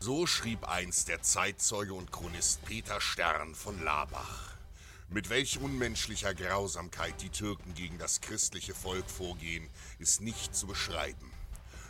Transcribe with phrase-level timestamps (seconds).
[0.00, 4.54] So schrieb einst der Zeitzeuge und Chronist Peter Stern von Labach.
[5.08, 11.32] Mit welch unmenschlicher Grausamkeit die Türken gegen das christliche Volk vorgehen, ist nicht zu beschreiben.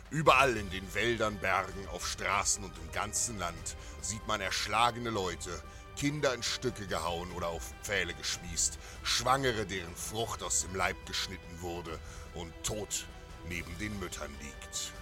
[0.09, 5.61] Überall in den Wäldern, Bergen, auf Straßen und im ganzen Land sieht man erschlagene Leute,
[5.95, 11.61] Kinder in Stücke gehauen oder auf Pfähle gespießt, Schwangere, deren Frucht aus dem Leib geschnitten
[11.61, 11.99] wurde
[12.33, 13.05] und tot
[13.47, 14.93] neben den Müttern liegt.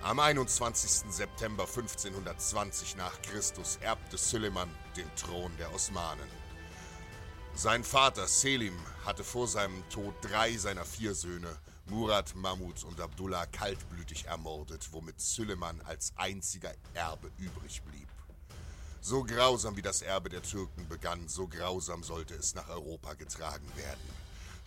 [0.00, 1.10] Am 21.
[1.10, 6.28] September 1520 nach Christus erbte Süleyman den Thron der Osmanen.
[7.54, 13.46] Sein Vater Selim hatte vor seinem Tod drei seiner vier Söhne, Murat, Mahmud und Abdullah,
[13.46, 18.08] kaltblütig ermordet, womit Süleyman als einziger Erbe übrig blieb.
[19.00, 23.66] So grausam wie das Erbe der Türken begann, so grausam sollte es nach Europa getragen
[23.74, 24.17] werden.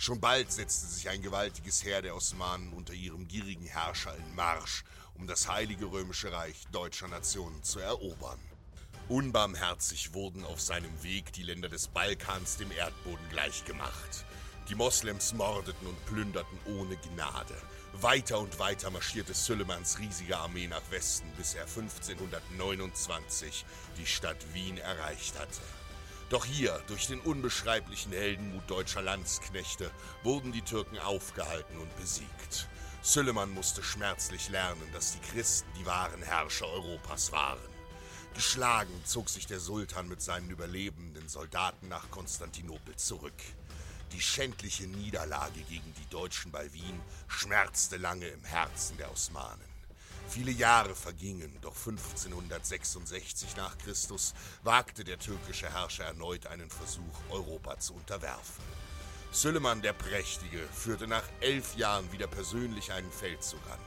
[0.01, 4.83] Schon bald setzte sich ein gewaltiges Heer der Osmanen unter ihrem gierigen Herrscher in Marsch,
[5.13, 8.39] um das Heilige Römische Reich deutscher Nationen zu erobern.
[9.09, 14.25] Unbarmherzig wurden auf seinem Weg die Länder des Balkans dem Erdboden gleichgemacht.
[14.69, 17.61] Die Moslems mordeten und plünderten ohne Gnade.
[17.93, 23.65] Weiter und weiter marschierte Süleymans riesige Armee nach Westen, bis er 1529
[23.99, 25.61] die Stadt Wien erreicht hatte.
[26.31, 29.91] Doch hier, durch den unbeschreiblichen Heldenmut deutscher Landsknechte,
[30.23, 32.69] wurden die Türken aufgehalten und besiegt.
[33.01, 37.59] Süleyman musste schmerzlich lernen, dass die Christen die wahren Herrscher Europas waren.
[38.33, 43.43] Geschlagen zog sich der Sultan mit seinen überlebenden Soldaten nach Konstantinopel zurück.
[44.13, 49.70] Die schändliche Niederlage gegen die Deutschen bei Wien schmerzte lange im Herzen der Osmanen.
[50.31, 54.33] Viele Jahre vergingen, doch 1566 nach Christus
[54.63, 58.63] wagte der türkische Herrscher erneut einen Versuch, Europa zu unterwerfen.
[59.33, 63.79] Süleyman der Prächtige führte nach elf Jahren wieder persönlich einen Feldzug an.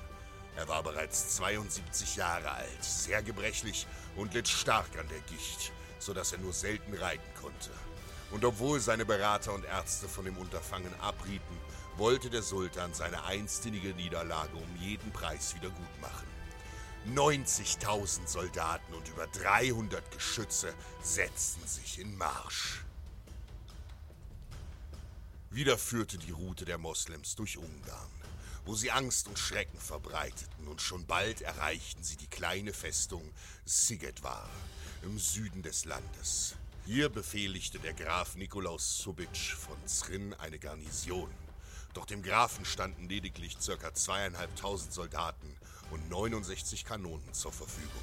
[0.55, 6.13] Er war bereits 72 Jahre alt, sehr gebrechlich und litt stark an der Gicht, so
[6.13, 7.71] dass er nur selten reiten konnte.
[8.33, 11.57] Und obwohl seine Berater und Ärzte von dem Unterfangen abrieten,
[11.97, 16.27] wollte der Sultan seine einstige Niederlage um jeden Preis wiedergutmachen.
[17.15, 22.83] 90.000 Soldaten und über 300 Geschütze setzten sich in Marsch.
[25.51, 28.11] Wieder führte die Route der Moslems durch Ungarn,
[28.65, 33.23] wo sie Angst und Schrecken verbreiteten und schon bald erreichten sie die kleine Festung
[33.65, 34.49] Sigedvar
[35.03, 36.57] im Süden des Landes.
[36.87, 41.31] Hier befehligte der Graf Nikolaus Subic von Zrin eine Garnison.
[41.95, 43.95] Doch dem Grafen standen lediglich ca.
[43.95, 45.57] zweieinhalbtausend Soldaten
[45.91, 48.03] und 69 Kanonen zur Verfügung.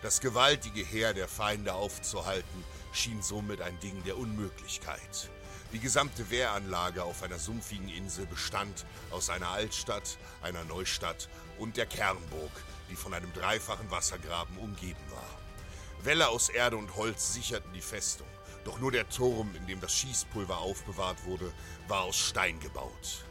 [0.00, 5.28] Das gewaltige Heer der Feinde aufzuhalten, schien somit ein Ding der Unmöglichkeit.
[5.72, 11.28] Die gesamte Wehranlage auf einer sumpfigen Insel bestand aus einer Altstadt, einer Neustadt
[11.58, 12.52] und der Kernburg,
[12.90, 16.04] die von einem dreifachen Wassergraben umgeben war.
[16.04, 18.28] Wälle aus Erde und Holz sicherten die Festung,
[18.68, 21.50] doch nur der Turm, in dem das Schießpulver aufbewahrt wurde,
[21.88, 23.24] war aus Stein gebaut.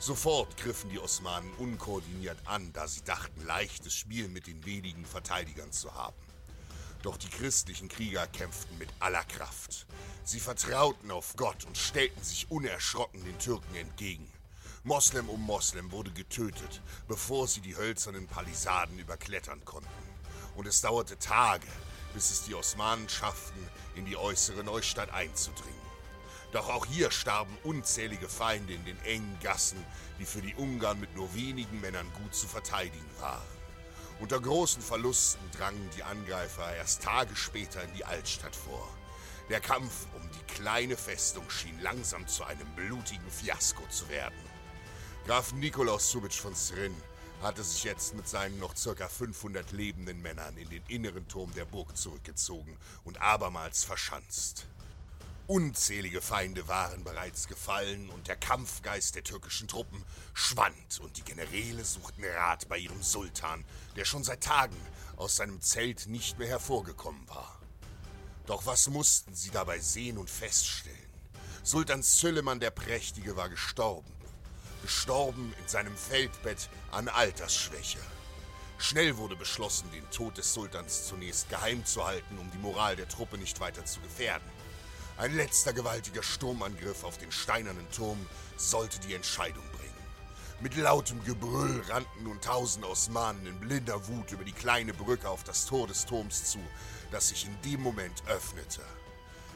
[0.00, 5.70] Sofort griffen die Osmanen unkoordiniert an, da sie dachten, leichtes Spiel mit den wenigen Verteidigern
[5.70, 6.16] zu haben.
[7.02, 9.86] Doch die christlichen Krieger kämpften mit aller Kraft.
[10.24, 14.28] Sie vertrauten auf Gott und stellten sich unerschrocken den Türken entgegen.
[14.82, 19.88] Moslem um Moslem wurde getötet, bevor sie die hölzernen Palisaden überklettern konnten.
[20.56, 21.68] Und es dauerte Tage,
[22.12, 25.90] bis es die Osmanen schafften, in die äußere Neustadt einzudringen.
[26.52, 29.84] Doch auch hier starben unzählige Feinde in den engen Gassen,
[30.18, 33.60] die für die Ungarn mit nur wenigen Männern gut zu verteidigen waren.
[34.18, 38.88] Unter großen Verlusten drangen die Angreifer erst Tage später in die Altstadt vor.
[39.48, 44.38] Der Kampf um die kleine Festung schien langsam zu einem blutigen Fiasko zu werden.
[45.26, 46.94] Graf Nikolaus Subic von Srin
[47.42, 49.08] hatte sich jetzt mit seinen noch ca.
[49.08, 54.66] 500 lebenden Männern in den inneren Turm der Burg zurückgezogen und abermals verschanzt.
[55.46, 61.84] Unzählige Feinde waren bereits gefallen und der Kampfgeist der türkischen Truppen schwand und die Generäle
[61.84, 63.64] suchten Rat bei ihrem Sultan,
[63.96, 64.76] der schon seit Tagen
[65.16, 67.58] aus seinem Zelt nicht mehr hervorgekommen war.
[68.46, 70.98] Doch was mussten sie dabei sehen und feststellen?
[71.62, 74.19] Sultan Süleyman der Prächtige war gestorben.
[74.82, 77.98] Gestorben in seinem Feldbett an Altersschwäche.
[78.78, 83.08] Schnell wurde beschlossen, den Tod des Sultans zunächst geheim zu halten, um die Moral der
[83.08, 84.48] Truppe nicht weiter zu gefährden.
[85.18, 88.18] Ein letzter gewaltiger Sturmangriff auf den steinernen Turm
[88.56, 89.90] sollte die Entscheidung bringen.
[90.62, 95.44] Mit lautem Gebrüll rannten nun tausend Osmanen in blinder Wut über die kleine Brücke auf
[95.44, 96.58] das Tor des Turms zu,
[97.10, 98.80] das sich in dem Moment öffnete.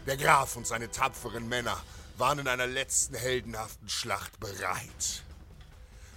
[0.07, 1.83] Der Graf und seine tapferen Männer
[2.17, 5.25] waren in einer letzten heldenhaften Schlacht bereit.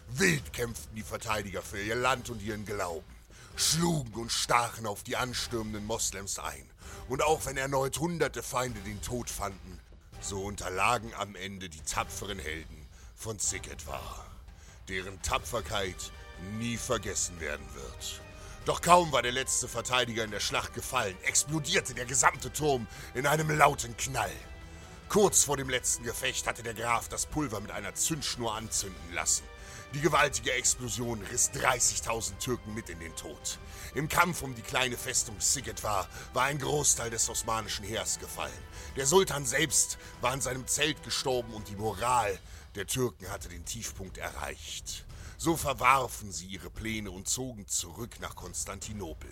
[0.09, 3.15] Wild kämpften die Verteidiger für ihr Land und ihren Glauben,
[3.55, 6.69] schlugen und stachen auf die anstürmenden Moslems ein
[7.09, 9.79] und auch wenn erneut hunderte Feinde den Tod fanden,
[10.21, 14.25] so unterlagen am Ende die tapferen Helden von Ziketwar,
[14.87, 16.11] deren Tapferkeit
[16.57, 18.21] nie vergessen werden wird.
[18.65, 23.25] Doch kaum war der letzte Verteidiger in der Schlacht gefallen, explodierte der gesamte Turm in
[23.25, 24.31] einem lauten Knall.
[25.09, 29.45] Kurz vor dem letzten Gefecht hatte der Graf das Pulver mit einer Zündschnur anzünden lassen.
[29.93, 33.57] Die gewaltige Explosion riss 30.000 Türken mit in den Tod.
[33.95, 38.51] Im Kampf um die kleine Festung Sigetvar war ein Großteil des osmanischen Heers gefallen.
[38.97, 42.37] Der Sultan selbst war in seinem Zelt gestorben und die Moral
[42.75, 45.05] der Türken hatte den Tiefpunkt erreicht.
[45.37, 49.31] So verwarfen sie ihre Pläne und zogen zurück nach Konstantinopel.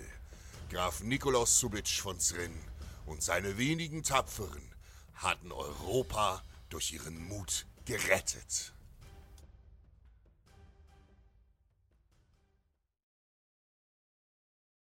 [0.69, 2.57] Graf Nikolaus Subic von Zrin
[3.05, 4.74] und seine wenigen Tapferen
[5.15, 8.73] hatten Europa durch ihren Mut gerettet.